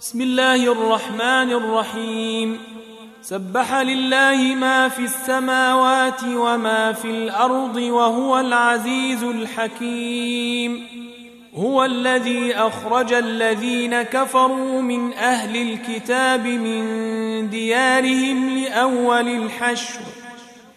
بسم 0.00 0.20
الله 0.20 0.72
الرحمن 0.72 1.52
الرحيم. 1.52 2.58
سبح 3.22 3.74
لله 3.74 4.54
ما 4.54 4.88
في 4.88 5.04
السماوات 5.04 6.22
وما 6.24 6.92
في 6.92 7.10
الأرض 7.10 7.76
وهو 7.76 8.40
العزيز 8.40 9.22
الحكيم. 9.22 10.86
هو 11.54 11.84
الذي 11.84 12.54
أخرج 12.54 13.12
الذين 13.12 14.02
كفروا 14.02 14.82
من 14.82 15.12
أهل 15.12 15.56
الكتاب 15.56 16.46
من 16.46 17.50
ديارهم 17.50 18.58
لأول 18.58 19.28
الحشر. 19.28 20.00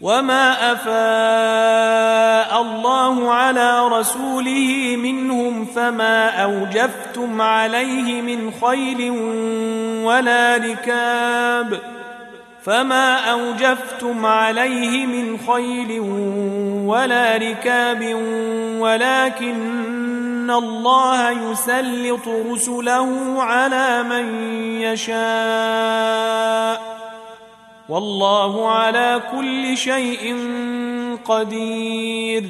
وما 0.00 0.72
افاء 0.72 2.62
الله 2.62 3.32
على 3.32 3.88
رسوله 3.88 4.96
منهم 4.96 5.64
فما 5.64 6.28
اوجفتم 6.42 7.42
عليه 7.42 8.22
من 8.22 8.52
خيل 8.62 9.10
ولا 10.04 10.56
ركاب 10.56 11.80
فما 12.64 13.30
اوجفتم 13.30 14.26
عليه 14.26 15.06
من 15.06 15.38
خيل 15.38 16.00
ولا 16.86 17.36
ركاب 17.36 18.14
ولكن 18.78 20.50
الله 20.50 21.30
يسلط 21.30 22.28
رسله 22.28 23.42
على 23.42 24.02
من 24.02 24.50
يشاء 24.80 26.16
والله 27.88 28.68
على 28.68 29.22
كل 29.32 29.76
شيء 29.76 30.36
قدير. 31.24 32.44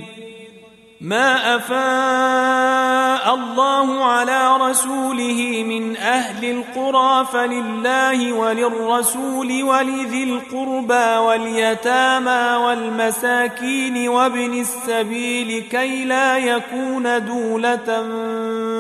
ما 1.01 1.57
أفاء 1.57 3.35
الله 3.35 4.05
على 4.05 4.57
رسوله 4.57 5.65
من 5.69 5.97
أهل 5.97 6.51
القرى 6.51 7.27
فلله 7.33 8.33
وللرسول 8.33 9.63
ولذي 9.63 10.25
القربى 10.25 11.17
واليتامى 11.17 12.57
والمساكين 12.65 14.09
وابن 14.09 14.61
السبيل 14.61 15.63
كي 15.71 16.05
لا 16.05 16.39
يكون 16.39 17.25
دولة 17.25 18.03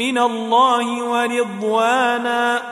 من 0.00 0.18
الله 0.18 1.02
ورضوانا. 1.02 2.62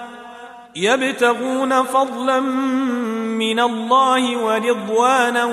يبتغون 0.76 1.82
فضلا 1.82 2.40
من 2.40 3.60
الله 3.60 4.36
ورضوانا 4.36 5.44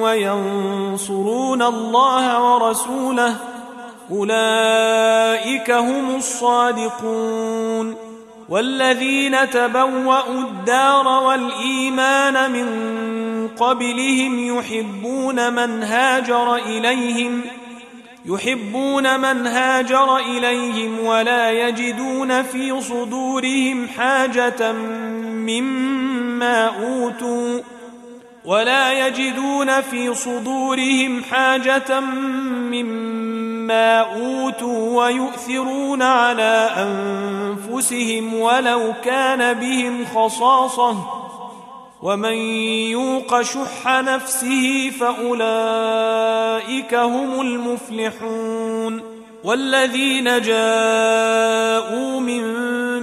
وينصرون 0.00 1.62
الله 1.62 2.54
ورسوله. 2.54 3.36
أولئك 4.10 5.70
هم 5.70 6.16
الصادقون. 6.16 7.96
والذين 8.48 9.50
تبوأوا 9.50 10.40
الدار 10.40 11.08
والإيمان 11.08 12.50
من 12.50 12.68
قبلهم 13.48 14.58
يحبون 14.58 15.52
من 15.52 15.82
هاجر 15.82 16.54
إليهم. 16.54 17.40
يحبون 18.26 19.20
من 19.20 19.46
هاجر 19.46 20.16
إليهم 20.16 21.06
ولا 21.06 21.50
يجدون 21.50 22.42
في 22.42 22.80
صدورهم 22.80 23.88
حاجة 23.88 24.72
مما 25.22 26.66
أوتوا 26.66 27.60
ولا 28.44 29.06
يجدون 29.06 29.80
في 29.80 30.14
صدورهم 30.14 31.22
حاجة 31.22 32.00
مما 32.70 33.98
أوتوا 34.00 35.04
ويؤثرون 35.04 36.02
على 36.02 36.70
أنفسهم 36.76 38.34
ولو 38.34 38.92
كان 39.04 39.52
بهم 39.52 40.04
خصاصة 40.14 41.23
ومن 42.04 42.34
يوق 42.92 43.42
شح 43.42 43.86
نفسه 43.86 44.92
فأولئك 45.00 45.34
هم 46.94 47.40
المفلحون 47.40 49.02
والذين 49.44 50.24
جاءوا 50.24 52.20
من 52.20 52.44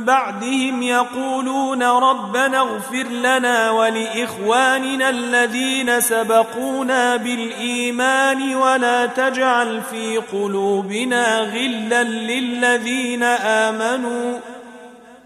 بعدهم 0.05 0.83
يقولون 0.83 1.83
ربنا 1.83 2.59
اغفر 2.59 3.03
لنا 3.03 3.71
ولإخواننا 3.71 5.09
الذين 5.09 6.01
سبقونا 6.01 7.15
بالإيمان 7.15 8.55
ولا 8.55 9.05
تجعل 9.05 9.81
في 9.81 10.17
قلوبنا 10.17 11.39
غلا 11.39 12.03
للذين 12.03 13.23
آمنوا 13.23 14.39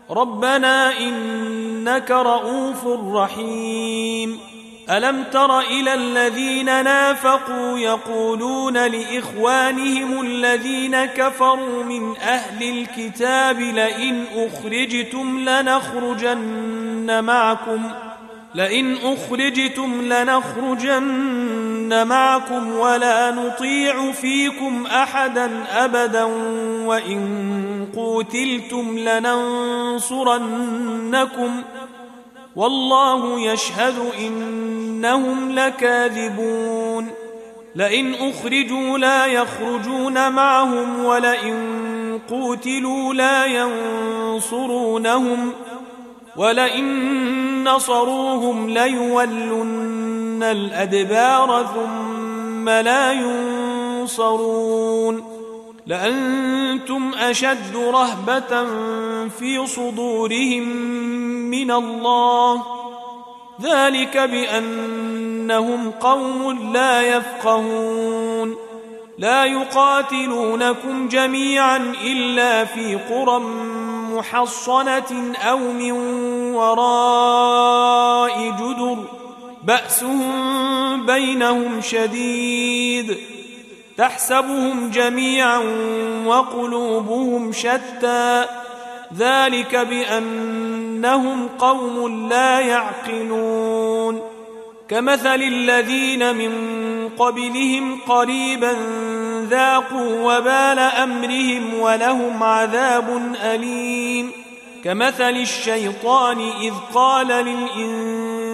ربنا 0.10 1.00
إنك 1.00 2.12
رءوف 2.12 2.88
رحيم. 3.16 4.40
ألم 4.90 5.24
تر 5.24 5.60
إلى 5.60 5.94
الذين 5.94 6.66
نافقوا 6.66 7.80
يقولون 7.80 8.88
لإخوانهم 8.88 10.22
الذين 10.22 11.06
كفروا 11.06 11.84
من 11.84 12.18
أهل 12.18 12.70
الكتاب 12.70 13.60
لئن 13.60 14.26
أخرجتم 14.36 15.40
لنخرجن 15.40 17.24
معكم 17.24 17.92
لئن 18.56 18.98
أخرجتم 19.04 20.02
لنخرجن 20.02 21.04
معكم 21.94 22.76
ولا 22.76 23.32
نطيع 23.32 24.12
فيكم 24.12 24.86
احدا 24.86 25.66
ابدا 25.72 26.24
وان 26.86 27.88
قوتلتم 27.96 28.98
لننصرنكم 28.98 30.02
والله 32.56 33.40
يشهد 33.40 33.96
إنهم 34.20 35.52
لكاذبون 35.52 37.08
لئن 37.76 38.14
أخرجوا 38.14 38.98
لا 38.98 39.26
يخرجون 39.26 40.32
معهم 40.32 41.06
ولئن 41.06 42.20
قوتلوا 42.30 43.14
لا 43.14 43.46
ينصرونهم 43.46 45.52
ولئن 46.38 47.64
نصروهم 47.64 48.70
ليولن 48.70 50.15
الأدبار 50.44 51.66
ثم 51.76 52.70
لا 52.70 53.12
ينصرون 54.02 54.56
لأنتم 55.86 57.12
أشد 57.20 57.76
رهبة 57.76 58.66
في 59.28 59.68
صدورهم 59.68 60.68
من 61.50 61.72
الله 61.72 62.64
ذلك 63.62 64.18
بأنهم 64.18 65.92
قوم 65.92 66.72
لا 66.74 67.02
يفقهون 67.02 68.56
لا 69.18 69.46
يقاتلونكم 69.46 71.08
جميعا 71.08 71.94
إلا 72.04 72.66
في 72.66 72.96
قرى 72.96 73.40
محصنة 74.16 75.34
أو 75.38 75.58
من 75.58 75.92
وراء 76.56 78.50
جدر 78.52 78.75
بأسهم 79.66 81.06
بينهم 81.06 81.82
شديد 81.82 83.18
تحسبهم 83.98 84.90
جميعا 84.90 85.58
وقلوبهم 86.26 87.52
شتى 87.52 88.46
ذلك 89.18 89.76
بأنهم 89.76 91.48
قوم 91.48 92.30
لا 92.30 92.60
يعقلون. 92.60 94.22
كمثل 94.90 95.42
الذين 95.42 96.36
من 96.36 96.52
قبلهم 97.10 98.00
قريبا 98.08 98.76
ذاقوا 99.50 100.38
وبال 100.38 100.80
أمرهم 100.80 101.80
ولهم 101.80 102.44
عذاب 102.44 103.36
أليم. 103.44 104.32
كمثل 104.84 105.30
الشيطان 105.30 106.40
إذ 106.62 106.74
قال 106.94 107.28
للإنسان 107.28 108.35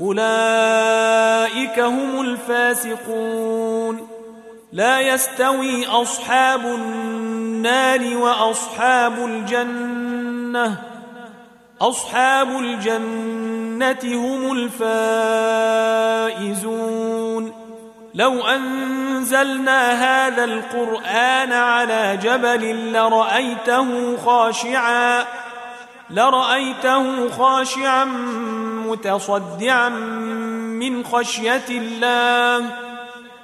أولئك 0.00 1.78
هم 1.78 2.20
الفاسقون. 2.20 4.08
لا 4.72 5.00
يستوي 5.00 5.86
أصحاب 5.86 6.66
النار 6.66 8.16
وأصحاب 8.16 9.18
الجنة. 9.18 10.82
أصحاب 11.80 12.48
الجنة 12.48 13.98
هم 14.04 14.52
الفائزون. 16.38 17.52
لو 18.14 18.40
أنزلنا 18.40 19.92
هذا 19.92 20.44
القرآن 20.44 21.52
على 21.52 22.18
جبل 22.22 22.92
لرأيته 22.92 24.16
خاشعا 24.16 25.24
لرأيته 26.10 27.30
خاشعا 27.30 28.04
متصدعا 28.86 29.88
من 29.88 31.04
خشية 31.04 31.64
الله. 31.70 32.70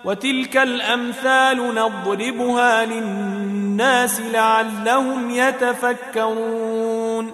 وتلك 0.04 0.56
الأمثال 0.56 1.74
نضربها 1.74 2.84
للناس 2.84 4.20
لعلهم 4.20 5.30
يتفكرون. 5.30 7.32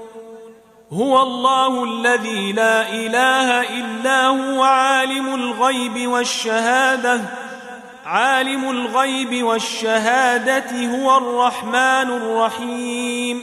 هو 0.92 1.22
الله 1.22 1.84
الذي 1.84 2.52
لا 2.52 2.92
إله 2.92 3.80
إلا 3.80 4.26
هو 4.26 4.62
عالم 4.62 5.34
الغيب 5.34 6.08
والشهادة. 6.08 7.20
عالم 8.06 8.70
الغيب 8.70 9.44
والشهادة 9.44 10.86
هو 10.86 11.16
الرحمن 11.16 12.16
الرحيم. 12.16 13.42